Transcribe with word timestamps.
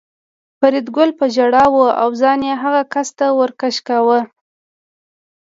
فریدګل 0.59 1.09
په 1.19 1.25
ژړا 1.35 1.65
و 1.73 1.75
او 2.01 2.09
ځان 2.21 2.39
یې 2.47 2.53
هغه 2.63 2.81
کس 2.93 3.09
ته 3.17 3.25
ور 3.39 3.51
کش 3.59 3.75
کاوه 3.87 4.19